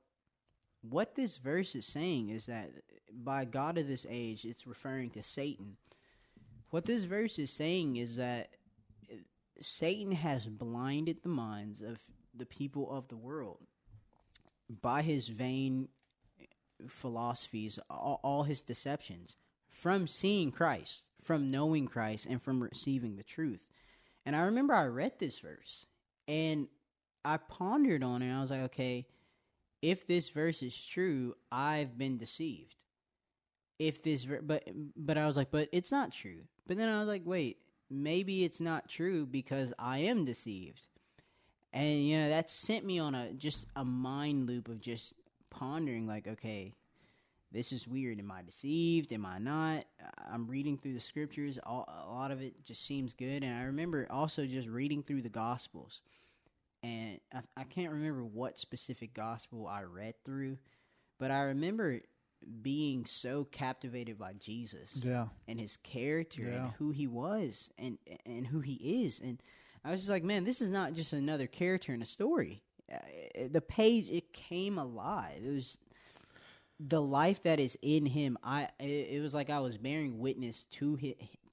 [0.81, 2.71] what this verse is saying is that
[3.11, 5.77] by God of this age, it's referring to Satan.
[6.71, 8.49] What this verse is saying is that
[9.61, 11.99] Satan has blinded the minds of
[12.33, 13.59] the people of the world
[14.81, 15.89] by his vain
[16.87, 19.37] philosophies, all, all his deceptions,
[19.81, 23.61] from seeing Christ, from knowing Christ, and from receiving the truth.
[24.27, 25.87] And I remember I read this verse
[26.27, 26.67] and
[27.25, 28.31] I pondered on it.
[28.31, 29.07] I was like, okay,
[29.81, 32.75] if this verse is true, I've been deceived.
[33.79, 36.41] If this, ver- but but I was like, but it's not true.
[36.67, 37.57] But then I was like, wait,
[37.89, 40.85] maybe it's not true because I am deceived.
[41.73, 45.15] And you know that sent me on a just a mind loop of just
[45.49, 46.75] pondering, like, okay,
[47.51, 48.19] this is weird.
[48.19, 49.11] Am I deceived?
[49.13, 49.85] Am I not?
[50.31, 51.59] I'm reading through the scriptures.
[51.65, 53.43] All, a lot of it just seems good.
[53.43, 56.01] And I remember also just reading through the Gospels.
[56.83, 60.57] And I, I can't remember what specific gospel I read through,
[61.19, 61.99] but I remember
[62.63, 65.27] being so captivated by Jesus Yeah.
[65.47, 66.63] and his character Yeah.
[66.63, 69.19] and who he was and and who he is.
[69.19, 69.43] And
[69.85, 72.63] I was just like, man, this is not just another character in a story.
[72.91, 72.97] Uh,
[73.51, 75.41] the page it came alive.
[75.45, 75.77] It was
[76.87, 78.37] the life that is in him.
[78.43, 80.97] I it, it was like I was bearing witness to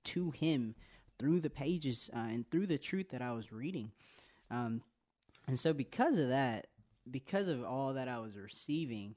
[0.05, 0.75] to him
[1.19, 3.91] through the pages uh, and through the truth that I was reading.
[4.51, 4.83] Um,
[5.47, 6.69] and so because of that,
[7.11, 9.15] because of all that I was receiving,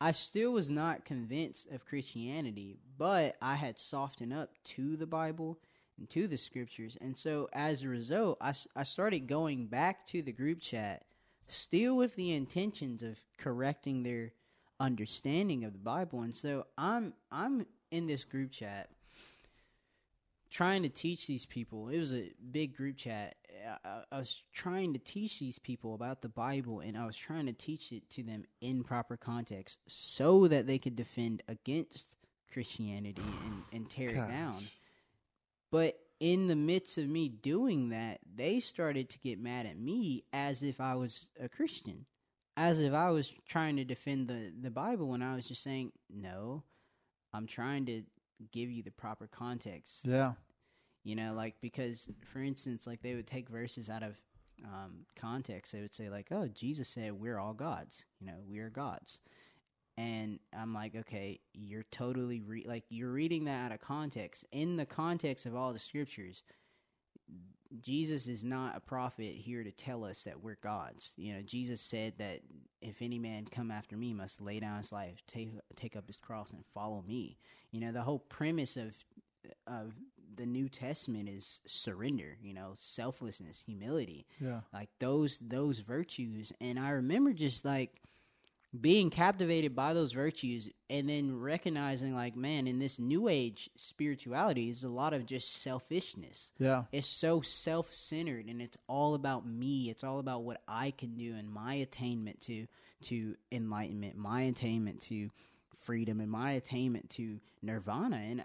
[0.00, 5.58] I still was not convinced of Christianity, but I had softened up to the Bible
[5.98, 6.96] and to the scriptures.
[7.00, 11.04] And so as a result, I started going back to the group chat,
[11.48, 14.32] still with the intentions of correcting their
[14.80, 16.22] understanding of the Bible.
[16.22, 18.90] And so I'm I'm in this group chat
[20.50, 21.88] trying to teach these people.
[21.88, 23.36] It was a big group chat.
[23.84, 27.46] I, I, was trying to teach these people about the Bible, and I was trying
[27.46, 32.16] to teach it to them in proper context so that they could defend against
[32.52, 34.66] Christianity and, and tear it down.
[35.70, 40.24] But in the midst of me doing that, they started to get mad at me
[40.32, 42.06] as if I was a Christian,
[42.60, 45.92] as if I was trying to defend the, the Bible when I was just saying,
[46.10, 46.62] no,
[47.32, 48.02] I'm trying to
[48.52, 50.04] give you the proper context.
[50.04, 50.32] Yeah.
[51.02, 54.16] You know, like because for instance, like they would take verses out of
[54.62, 55.72] um, context.
[55.72, 58.04] They would say like, "Oh, Jesus said we're all gods.
[58.20, 59.20] You know, we are gods."
[59.96, 64.44] And I'm like, okay, you're totally re- like you're reading that out of context.
[64.52, 66.42] In the context of all the scriptures,
[67.80, 71.12] Jesus is not a prophet here to tell us that we're gods.
[71.16, 72.40] You know, Jesus said that
[72.82, 76.16] if any man come after me must lay down his life, take take up his
[76.16, 77.38] cross and follow me.
[77.70, 78.94] You know, the whole premise of
[79.66, 79.92] of
[80.36, 84.26] the New Testament is surrender, you know, selflessness, humility.
[84.40, 84.60] Yeah.
[84.72, 88.02] Like those those virtues and I remember just like
[88.78, 94.70] being captivated by those virtues and then recognizing like man in this new age spirituality
[94.70, 96.52] is a lot of just selfishness.
[96.58, 96.84] Yeah.
[96.92, 99.90] it's so self-centered and it's all about me.
[99.90, 102.66] It's all about what i can do and my attainment to
[103.02, 105.30] to enlightenment my attainment to
[105.76, 108.16] freedom and my attainment to nirvana.
[108.16, 108.44] And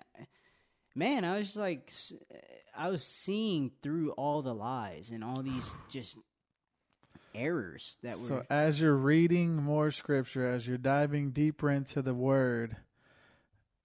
[0.95, 1.91] man i was just like
[2.75, 6.17] i was seeing through all the lies and all these just
[7.35, 8.15] errors that were.
[8.15, 12.77] So as you're reading more scripture, as you're diving deeper into the word,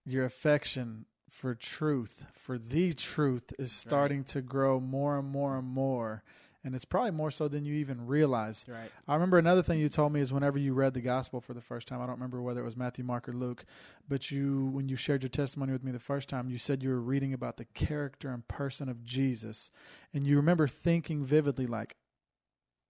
[0.05, 5.67] your affection for truth, for the truth, is starting to grow more and more and
[5.67, 6.23] more.
[6.63, 8.67] And it's probably more so than you even realize.
[8.69, 11.55] right I remember another thing you told me is whenever you read the gospel for
[11.55, 13.65] the first time, I don't remember whether it was Matthew, Mark, or Luke,
[14.09, 16.91] but you, when you shared your testimony with me the first time, you said you
[16.91, 19.71] were reading about the character and person of Jesus.
[20.13, 21.97] And you remember thinking vividly, like,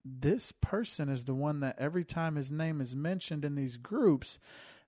[0.03, 4.39] this person is the one that every time his name is mentioned in these groups,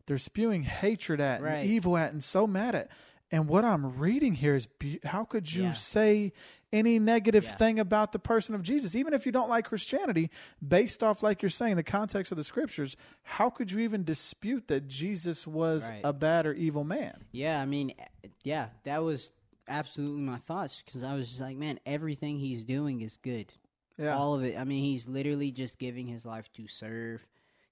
[0.06, 1.56] they're spewing hatred at Right.
[1.58, 2.90] and evil at and so mad at.
[3.32, 5.72] And what I'm reading here is be- how could you Yeah.
[5.72, 6.34] say
[6.72, 7.56] any negative Yeah.
[7.56, 10.30] thing about the person of Jesus, even if you don't like Christianity,
[10.68, 12.96] based off, like you're saying, the context of the scriptures?
[13.24, 16.02] How could you even dispute that Jesus was Right.
[16.04, 17.26] a bad or evil man?
[17.32, 17.94] Yeah, I mean,
[18.44, 19.32] yeah, that was
[19.68, 23.54] absolutely my thoughts because I was just like, man, everything he's doing is good.
[23.98, 24.16] Yeah.
[24.18, 24.58] All of it.
[24.58, 27.26] I mean, he's literally just giving his life to serve.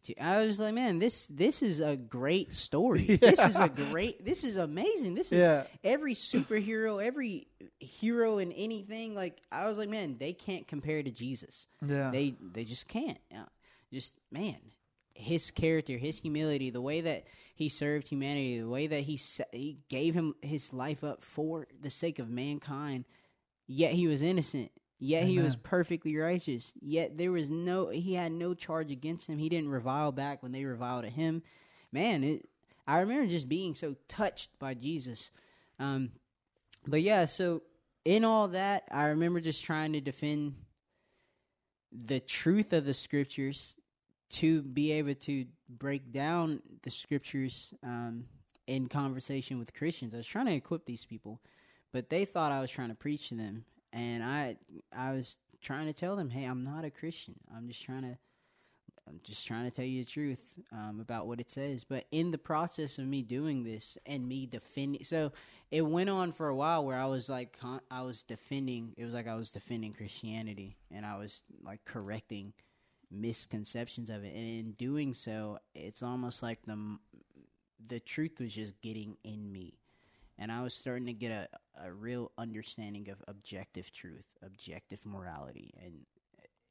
[0.06, 3.06] To, I was like, man, this this is a great story.
[3.22, 4.26] This is a great.
[4.26, 5.14] This is amazing.
[5.16, 5.64] This is Yeah.
[5.84, 7.48] every superhero, every
[7.80, 9.14] hero in anything.
[9.16, 11.68] Like I was like, man, they can't compare to Jesus.
[11.86, 12.10] Yeah.
[12.12, 13.20] They they just can't.
[13.36, 13.46] Uh,
[13.94, 14.58] Just man,
[15.14, 19.20] his character, his humility, the way that he served humanity, the way that he
[19.52, 23.06] he gave him his life up for the sake of mankind,
[23.68, 24.72] yet he was innocent.
[25.04, 26.74] Yet he was perfectly righteous.
[26.80, 29.40] Yet there was no he had no charge against him.
[29.40, 31.42] He didn't revile back when they reviled at him.
[31.92, 32.48] Man, it,
[32.86, 35.32] I remember just being so touched by Jesus.
[35.80, 36.12] Um,
[36.86, 37.64] but yeah, so
[38.06, 40.54] in all that, I remember just trying to defend
[41.92, 43.76] the truth of the scriptures
[44.30, 48.26] to be able to break down the scriptures um,
[48.68, 50.14] in conversation with Christians.
[50.14, 51.42] I was trying to equip these people,
[51.92, 54.58] but they thought I was trying to preach to them, and I
[54.96, 57.36] I was trying to tell them, hey, I'm not a Christian.
[57.56, 58.18] I'm just trying to.
[59.08, 61.84] I'm just trying to tell you the truth um, about what it says.
[61.84, 65.34] But in the process of me doing this and me defending, so
[65.72, 67.58] it went on for a while where I was like,
[67.90, 68.94] I was defending.
[68.98, 72.54] It was like I was defending Christianity, and I was like correcting
[73.10, 74.34] misconceptions of it.
[74.34, 76.98] And in doing so, it's almost like the
[77.88, 79.74] the truth was just getting in me,
[80.38, 81.48] and I was starting to get a
[81.84, 86.06] a real understanding of objective truth, objective morality, and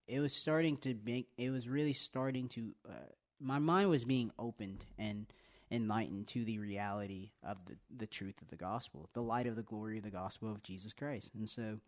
[0.06, 2.92] it was starting to make it was really starting to uh,
[3.40, 5.26] my mind was being opened and
[5.70, 9.62] enlightened to the reality of the the truth of the gospel the light of the
[9.62, 11.30] glory of the gospel of jesus christ.
[11.34, 11.78] And so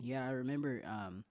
[0.00, 1.24] yeah i remember um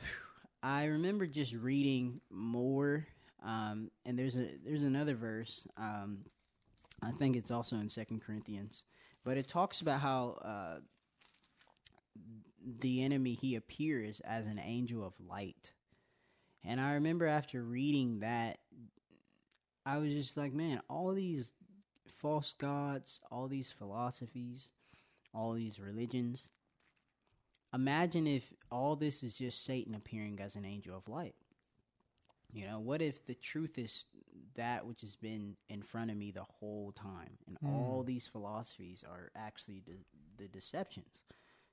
[0.62, 3.06] i remember just reading more
[3.44, 6.18] um and there's a there's another verse um
[7.02, 8.84] i think it's also in second corinthians.
[9.24, 10.80] But it talks about how uh
[12.80, 15.72] the enemy he appears as an angel of light.
[16.64, 18.58] And i remember after reading that
[19.84, 21.52] i was just like man all these
[22.16, 24.68] false gods all these philosophies
[25.34, 26.50] all these religions
[27.74, 31.34] imagine if all this is just satan appearing as an angel of light.
[32.52, 34.04] You know what if the truth is
[34.56, 39.04] that which has been in front of me the whole time and all these philosophies
[39.08, 39.96] are actually the,
[40.38, 41.20] the deceptions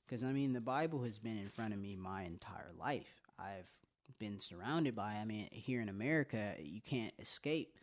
[0.10, 3.28] because I mean, the Bible has been in front of me my entire life.
[3.38, 3.70] I've
[4.18, 5.14] been surrounded by.
[5.14, 7.78] I mean, here in America, you can't escape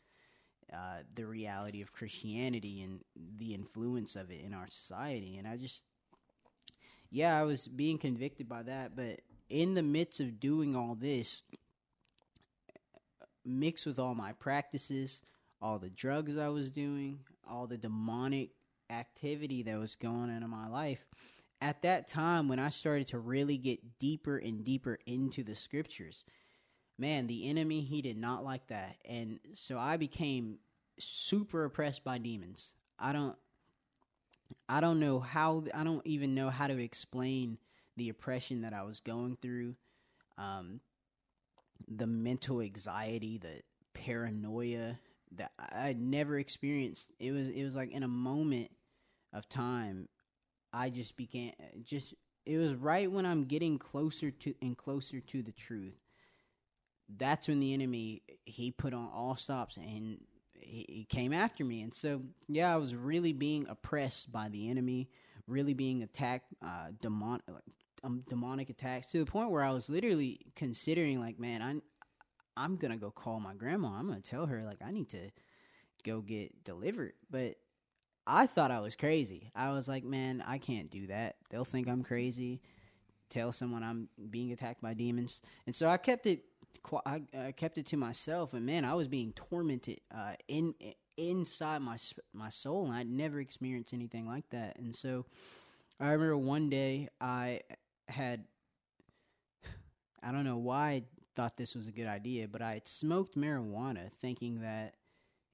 [0.73, 3.01] uh, the reality of Christianity and
[3.39, 5.37] the influence of it in our society.
[5.39, 5.83] And I just,
[7.11, 8.97] yeah, I was being convicted by that.
[8.97, 11.43] But in the midst of doing all this,
[13.47, 15.23] mixed with all my practices,
[15.63, 18.51] all the drugs I was doing, all the demonic
[18.91, 21.05] activity that was going on in my life,
[21.61, 26.25] at that time when I started to really get deeper and deeper into the scriptures,
[26.99, 28.97] man, the enemy, he did not like that.
[29.05, 30.59] And so I became
[30.99, 32.73] super oppressed by demons.
[32.99, 33.37] I don't
[34.69, 37.59] I don't know how I don't even know how to explain
[37.97, 39.75] the oppression that I was going through,
[40.39, 40.81] um,
[41.89, 43.63] the mental anxiety, the
[43.95, 44.99] paranoia
[45.33, 47.11] that I never experienced.
[47.19, 48.71] It was it was like in a moment
[49.33, 50.09] of time,
[50.73, 52.15] I just began just.
[52.45, 55.99] It was right when I'm getting closer to and closer to the truth.
[57.09, 60.19] That's when the enemy he put on all stops and
[60.61, 61.83] he, came after me.
[61.83, 65.09] And so yeah, I was really being oppressed by the enemy,
[65.47, 67.63] really being attacked, uh, demon like
[68.05, 71.83] um, demonic attacks to the point where I was literally considering like, man, I'm
[72.57, 73.89] I'm gonna go call my grandma.
[73.99, 75.31] I'm gonna tell her like I need to
[76.05, 77.13] go get delivered.
[77.31, 77.57] But
[78.27, 79.51] I thought I was crazy.
[79.55, 81.37] I was like, man, I can't do that.
[81.51, 82.61] They'll think I'm crazy.
[83.29, 86.45] Tell someone I'm being attacked by demons, and so I kept it.
[87.05, 90.75] I, I kept it to myself, and man, I was being tormented uh, in
[91.17, 91.97] inside my
[92.33, 94.79] my soul, and I'd never experienced anything like that.
[94.79, 95.27] And so,
[95.99, 97.63] I remember one day I
[98.09, 98.45] had
[100.23, 101.03] I don't know why I
[101.37, 104.95] thought this was a good idea, but I had smoked marijuana thinking that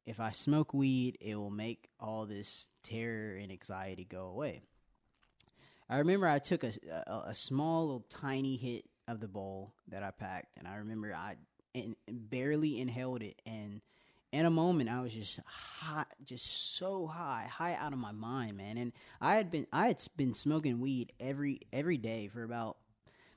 [0.06, 4.62] if I smoke weed, it will make all this terror and anxiety go away.
[5.88, 6.72] I remember I took a,
[7.06, 11.14] a, a small, little, tiny hit of the bowl that I packed, and I remember
[11.14, 11.36] I
[11.74, 13.80] in, barely inhaled it, and
[14.32, 18.56] in a moment I was just high, just so high, high out of my mind,
[18.56, 18.78] man.
[18.78, 22.78] And I had been I had been smoking weed every every day for about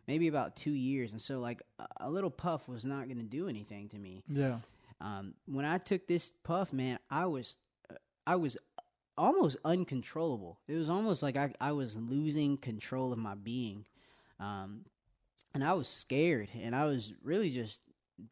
[0.07, 3.23] maybe about two years, and so like a, a little puff was not going to
[3.23, 4.23] do anything to me.
[4.27, 4.59] Yeah.
[5.01, 7.57] Um, when I took this puff, man, I was
[7.89, 8.57] uh, I was
[9.17, 10.59] almost uncontrollable.
[10.67, 13.85] It was almost like I I was losing control of my being,
[14.39, 14.85] um,
[15.53, 17.81] and I was scared, and I was really just.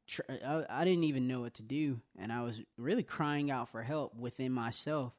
[0.07, 3.69] Tr- I, I didn't even know what to do, and I was really crying out
[3.69, 5.13] for help within myself.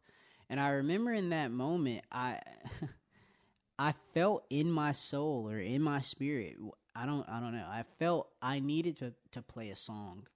[0.49, 2.41] And I remember in that moment, I
[3.79, 6.57] I felt in my soul or in my spirit.
[6.95, 7.67] I don't I don't know.
[7.67, 10.27] I felt I needed to to play a song.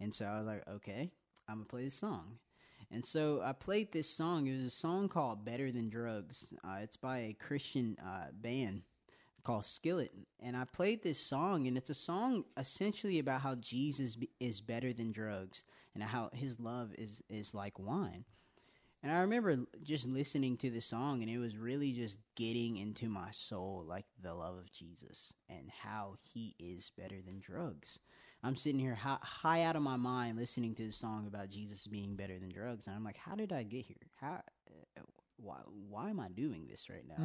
[0.00, 1.10] And so I was like, okay,
[1.48, 2.38] I'm gonna play this song.
[2.90, 4.46] And so I played this song.
[4.46, 8.82] It was a song called "Better Than Drugs." Uh, it's by a Christian uh, band
[9.44, 11.66] called Skillet, and I played this song.
[11.66, 15.64] And it's a song essentially about how Jesus is better than drugs,
[15.94, 18.24] and how His love is is like wine.
[19.02, 23.10] And I remember just listening to the song, and it was really just getting into
[23.10, 27.98] my soul, like the love of Jesus and how He is better than drugs.
[28.42, 32.14] I'm sitting here high, out of my mind listening to the song about Jesus being
[32.16, 33.96] better than drugs, and I'm like, how did I get here?
[34.20, 34.42] How,
[34.98, 35.00] uh,
[35.36, 35.56] why,
[35.88, 37.24] why am I doing this right now?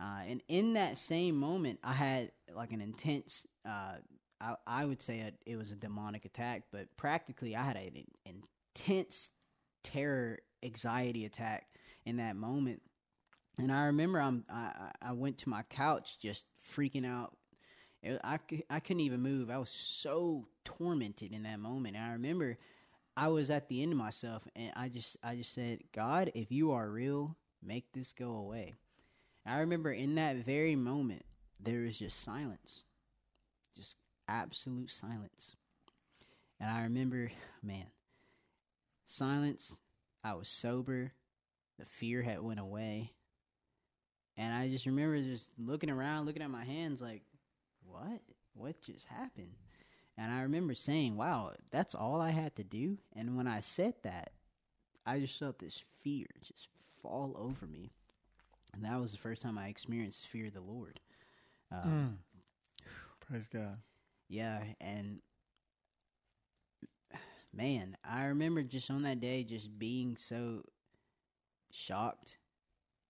[0.00, 3.46] Uh, and in that same moment, I had like an intense.
[3.68, 3.96] Uh,
[4.40, 8.04] I, I would say it, it was a demonic attack, but practically, I had an
[8.24, 9.30] intense
[9.84, 11.66] terror, anxiety attack
[12.06, 12.80] in that moment.
[13.58, 14.72] And I remember I'm I,
[15.02, 17.36] I I went to my couch just freaking out.
[18.02, 18.38] It, I,
[18.70, 19.50] I couldn't even move.
[19.50, 21.96] I was so tormented in that moment.
[21.96, 22.56] And I remember
[23.18, 26.50] I was at the end of myself and I just I just said, God, if
[26.50, 28.74] you are real, make this go away.
[29.46, 31.24] I remember in that very moment
[31.58, 32.84] there was just silence.
[33.76, 33.96] Just
[34.28, 35.56] absolute silence.
[36.60, 37.30] And I remember,
[37.62, 37.86] man,
[39.06, 39.76] silence.
[40.22, 41.12] I was sober.
[41.78, 43.12] The fear had went away.
[44.36, 47.22] And I just remember just looking around, looking at my hands like,
[47.84, 48.20] what?
[48.54, 49.54] What just happened?
[50.18, 52.98] And I remember saying, wow, that's all I had to do.
[53.16, 54.32] And when I said that,
[55.06, 56.68] I just felt this fear just
[57.02, 57.90] fall over me.
[58.72, 61.00] And that was the first time I experienced fear of the Lord.
[61.72, 62.18] Um,
[63.20, 63.78] Praise God.
[64.28, 65.20] yeah, and
[67.52, 70.62] man, I remember just on that day just being so
[71.70, 72.38] shocked,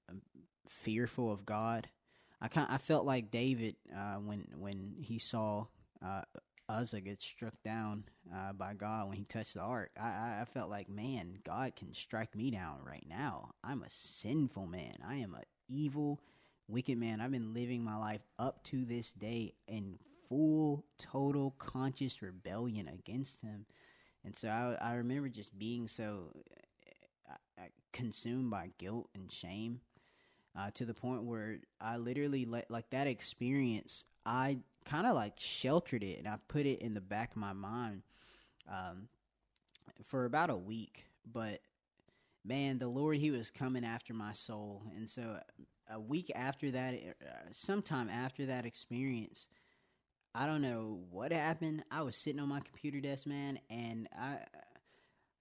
[0.09, 0.21] um,
[0.69, 1.89] fearful of God.
[2.41, 5.67] I kind I felt like David uh, when when he saw
[6.05, 6.23] uh,
[6.71, 8.05] Uzzah get struck down
[8.35, 9.91] uh, by God when he touched the ark.
[10.01, 13.51] I, I felt like man, God can strike me down right now.
[13.65, 14.95] I'm a sinful man.
[15.07, 16.21] I am a evil,
[16.69, 17.21] wicked man.
[17.21, 19.99] I've been living my life up to this day in
[20.29, 23.67] full, total, conscious rebellion against Him.
[24.25, 26.33] And so I, I remember just being so
[27.29, 29.81] uh, uh, consumed by guilt and shame
[30.59, 34.05] uh, to the point where I literally let like that experience.
[34.31, 37.53] I kind of like sheltered it and I put it in the back of my
[37.53, 38.03] mind
[38.71, 39.09] um,
[40.05, 41.07] for about a week.
[41.31, 41.61] But
[42.45, 45.41] man, the Lord, He was coming after my soul, and so
[45.93, 49.49] a week after that, uh, sometime after that experience,
[50.33, 51.83] I don't know what happened.
[51.91, 54.39] I was sitting on my computer desk, man, and I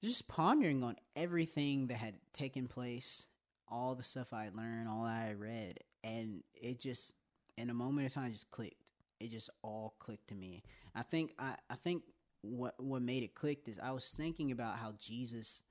[0.03, 3.27] just pondering on everything that had taken place,
[3.67, 7.13] all the stuff I learned, all I read, and it just
[7.59, 8.81] in a moment of time just clicked.
[9.19, 10.63] It just all clicked to me.
[10.95, 12.03] I think I, I think
[12.41, 15.61] what what made it click is I was thinking about how Jesus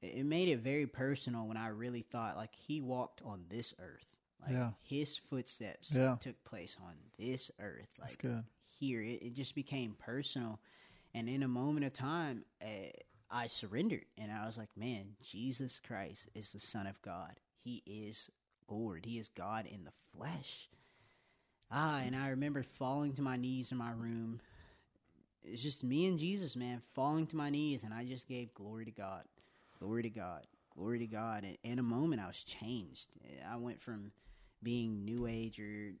[0.00, 4.06] it made it very personal when I really thought like he walked on this earth.
[4.40, 4.70] Like Yeah.
[4.82, 6.16] his footsteps Yeah.
[6.20, 7.88] took place on this earth.
[7.98, 8.44] Like That's good.
[8.68, 10.60] here, it, it just became personal.
[11.14, 12.90] And in a moment of time, uh,
[13.30, 17.40] I surrendered and I was like, man, Jesus Christ is the Son of God.
[17.64, 18.30] He is
[18.68, 19.04] Lord.
[19.04, 20.68] He is God in the flesh.
[21.70, 24.40] Ah, and I remember falling to my knees in my room.
[25.44, 28.84] It's just me and Jesus, man, falling to my knees, and I just gave glory
[28.84, 29.22] to God.
[29.78, 30.46] Glory to God.
[30.76, 31.44] Glory to God.
[31.44, 33.08] And in a moment, I was changed.
[33.50, 34.12] I went from
[34.62, 35.92] being New Age or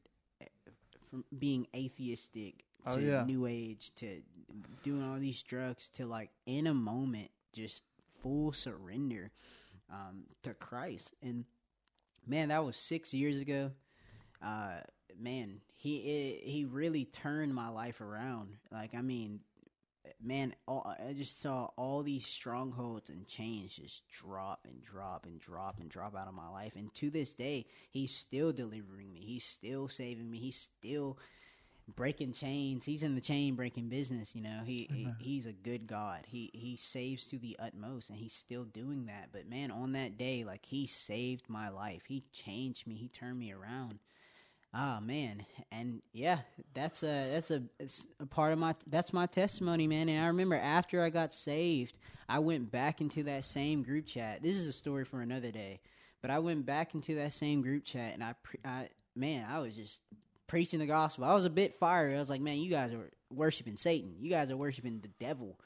[1.10, 3.24] from being atheistic Oh, to yeah.
[3.24, 4.22] New Age to
[4.84, 7.82] doing all these drugs to like in a moment just
[8.22, 9.30] full surrender
[9.90, 11.12] um, to Christ.
[11.22, 11.44] And
[12.26, 13.72] man, that was six years ago.
[14.42, 14.78] Uh,
[15.18, 18.56] man, he he really turned my life around.
[18.70, 19.40] Like, I mean,
[20.22, 25.40] man, all, I just saw all these strongholds and chains just drop and drop and
[25.40, 26.72] drop and drop out of my life.
[26.76, 29.20] And to this day, he's still delivering me.
[29.20, 30.38] He's still saving me.
[30.38, 31.18] He's still
[31.94, 32.84] breaking chains.
[32.84, 34.34] He's in the chain breaking business.
[34.34, 36.20] You know, he, he he's a good God.
[36.26, 39.28] He he saves to the utmost, and he's still doing that.
[39.32, 42.02] But man, on that day, like he saved my life.
[42.06, 42.94] He changed me.
[42.94, 43.98] He turned me around.
[44.74, 46.40] Ah man, and yeah,
[46.74, 47.62] that's a that's a,
[48.20, 50.10] a part of my that's my testimony, man.
[50.10, 51.98] And I remember after I got saved,
[52.28, 54.42] I went back into that same group chat.
[54.42, 55.80] This is a story for another day,
[56.20, 59.74] but I went back into that same group chat, and I, I man, I was
[59.74, 60.02] just
[60.48, 61.24] preaching the gospel.
[61.24, 62.14] I was a bit fiery.
[62.14, 64.16] I was like, man, you guys are worshiping Satan.
[64.18, 65.58] You guys are worshiping the devil.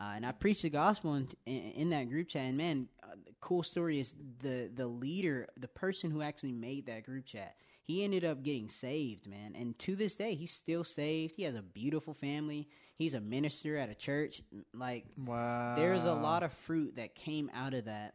[0.00, 2.42] Uh, and I preached the gospel in, in, in that group chat.
[2.42, 6.86] And man, uh, the cool story is the the leader, the person who actually made
[6.86, 7.56] that group chat.
[7.88, 9.56] He ended up getting saved, man.
[9.58, 11.34] And to this day, he's still saved.
[11.36, 12.68] He has a beautiful family.
[12.98, 14.42] He's a minister at a church.
[14.74, 15.74] Like, Wow.
[15.74, 18.14] there's a lot of fruit that came out of that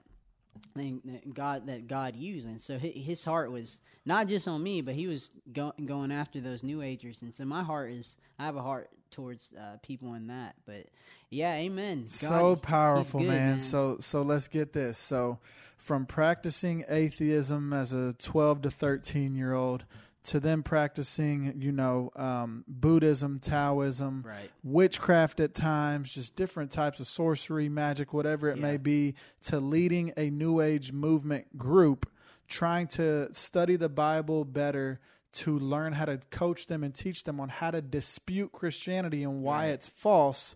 [0.76, 4.82] thing that God that God used, and so his heart was not just on me,
[4.82, 8.46] but he was go- going after those new agers, and so my heart is I
[8.46, 10.88] have a heart towards uh, people in that, but
[11.30, 12.02] yeah, Amen.
[12.04, 13.62] God, so powerful, good, man.
[13.62, 14.98] So so let's get this.
[14.98, 15.40] So
[15.78, 19.86] from practicing atheism as a 12 to 13 year old
[20.26, 24.50] to then practicing, you know, um, Buddhism, Taoism, Right.
[24.64, 30.14] witchcraft at times, just different types of sorcery, magic, whatever it may be, to leading
[30.16, 32.10] a New Age movement group,
[32.48, 35.02] trying to study the Bible better.
[35.34, 39.42] To learn how to coach them and teach them on how to dispute Christianity and
[39.42, 39.74] why Right.
[39.74, 40.56] it's false,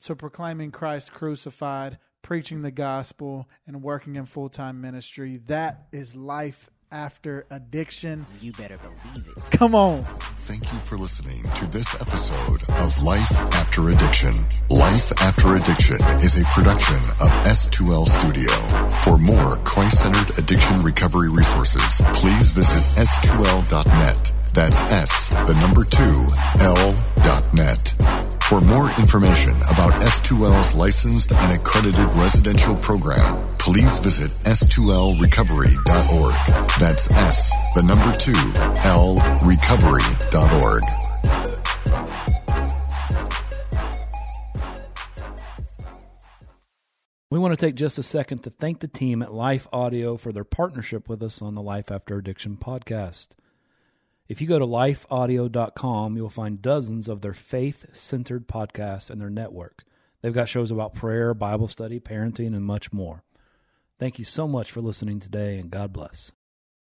[0.00, 5.38] to proclaiming Christ crucified, preaching the gospel, and working in full time ministry.
[5.38, 8.24] That is life after addiction.
[8.40, 9.58] you better believe it.
[9.58, 10.02] Come on.
[10.48, 14.32] Thank you for listening to this episode of Life After Addiction.
[14.70, 18.50] Life After Addiction is a production of S2L Studio.
[19.04, 24.32] For more Christ centered addiction recovery resources, please visit S2L.net.
[24.54, 28.35] That's S, the number two, L dot net.
[28.48, 36.34] For more information about S2L's licensed and accredited residential program, please visit S2Lrecovery.org.
[36.78, 38.36] That's S, the number two,
[38.84, 40.84] L recovery.org.
[47.32, 50.30] We want to take just a second to thank the team at Life Audio for
[50.30, 53.30] their partnership with us on the Life After Addiction podcast.
[54.28, 59.30] If you go to lifeaudio.com, you'll find dozens of their faith centered podcasts and their
[59.30, 59.84] network.
[60.20, 63.22] They've got shows about prayer, Bible study, parenting, and much more.
[63.98, 66.32] Thank you so much for listening today, and God bless.